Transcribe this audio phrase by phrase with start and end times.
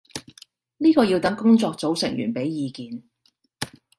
[0.79, 3.03] 呢個要等工作組成員畀意見